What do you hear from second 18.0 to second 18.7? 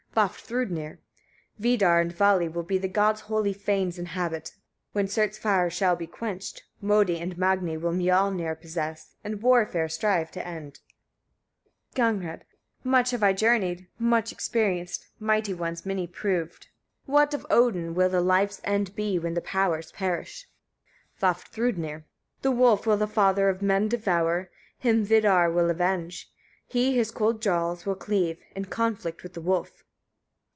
the life's